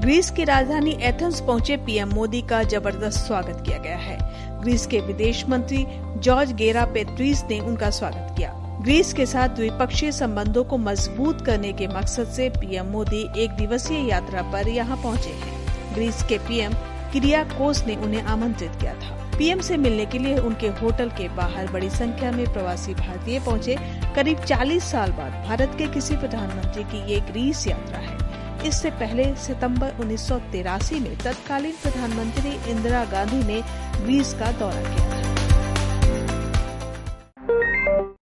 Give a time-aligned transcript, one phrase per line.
[0.00, 4.16] Greece की राजधानी Athens पहुँचे पीएम मोदी का ज़बरदस्त स्वागत किया गया है।
[4.60, 5.84] ग्रीस के विदेश मंत्री
[6.16, 8.52] जॉर्ज गेरा पेट्रीस ने उनका स्वागत किया।
[8.82, 14.08] ग्रीस के साथ द्विपक्षीय संबंधों को मज़बूत करने के मकसद से पीएम मोदी एक दिवसीय
[14.08, 16.72] यात्रा पर यहाँ पहुँचे हैं। ग्रीस के पीएम
[17.12, 21.28] क्रिया कोस ने उन्हें आमंत्रित किया था। पीएम से मिलने के लिए उनके होटल के
[21.36, 23.76] बाहर बड़ी संख्या में प्रवासी भारतीय पहुँचे।
[24.16, 28.19] करीब 40 साल बाद भारत के किसी प्रधानमंत्री की ये ग्रीस यात्रा है।
[28.66, 33.60] इससे पहले सितंबर उन्नीस सौ तिरासी में तत्कालीन प्रधानमंत्री इंदिरा गांधी ने
[34.04, 35.19] ग्रीस का दौरा किया था।